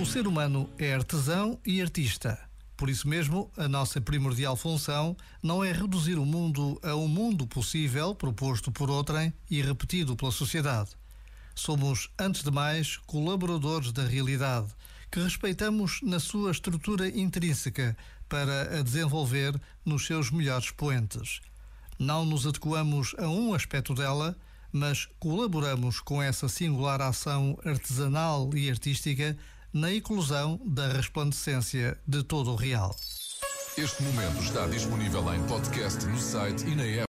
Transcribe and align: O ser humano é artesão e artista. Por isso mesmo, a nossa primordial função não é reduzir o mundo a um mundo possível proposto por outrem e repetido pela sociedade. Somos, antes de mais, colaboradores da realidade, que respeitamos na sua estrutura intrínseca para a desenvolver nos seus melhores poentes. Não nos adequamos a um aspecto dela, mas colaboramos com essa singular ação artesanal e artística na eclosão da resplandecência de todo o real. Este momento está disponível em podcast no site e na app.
O 0.00 0.06
ser 0.06 0.26
humano 0.26 0.70
é 0.78 0.94
artesão 0.94 1.58
e 1.66 1.82
artista. 1.82 2.38
Por 2.76 2.88
isso 2.88 3.08
mesmo, 3.08 3.50
a 3.56 3.66
nossa 3.66 4.00
primordial 4.00 4.54
função 4.56 5.16
não 5.42 5.64
é 5.64 5.72
reduzir 5.72 6.14
o 6.14 6.24
mundo 6.24 6.78
a 6.82 6.94
um 6.94 7.08
mundo 7.08 7.44
possível 7.44 8.14
proposto 8.14 8.70
por 8.70 8.88
outrem 8.88 9.32
e 9.50 9.60
repetido 9.60 10.14
pela 10.14 10.30
sociedade. 10.30 10.90
Somos, 11.56 12.08
antes 12.16 12.44
de 12.44 12.50
mais, 12.52 12.96
colaboradores 12.98 13.90
da 13.90 14.04
realidade, 14.04 14.68
que 15.10 15.18
respeitamos 15.18 16.00
na 16.02 16.20
sua 16.20 16.52
estrutura 16.52 17.08
intrínseca 17.08 17.96
para 18.28 18.78
a 18.78 18.82
desenvolver 18.82 19.60
nos 19.84 20.06
seus 20.06 20.30
melhores 20.30 20.70
poentes. 20.70 21.40
Não 21.98 22.24
nos 22.24 22.46
adequamos 22.46 23.12
a 23.18 23.26
um 23.26 23.54
aspecto 23.54 23.92
dela, 23.92 24.36
mas 24.78 25.08
colaboramos 25.18 26.00
com 26.00 26.22
essa 26.22 26.48
singular 26.48 27.02
ação 27.02 27.58
artesanal 27.64 28.48
e 28.54 28.70
artística 28.70 29.36
na 29.72 29.92
eclosão 29.92 30.60
da 30.64 30.88
resplandecência 30.88 31.98
de 32.06 32.22
todo 32.22 32.52
o 32.52 32.56
real. 32.56 32.94
Este 33.76 34.02
momento 34.02 34.42
está 34.42 34.66
disponível 34.66 35.22
em 35.34 35.42
podcast 35.46 36.04
no 36.06 36.18
site 36.18 36.66
e 36.66 36.74
na 36.74 36.84
app. 36.84 37.06